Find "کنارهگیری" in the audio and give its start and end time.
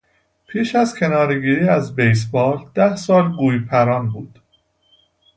0.99-1.67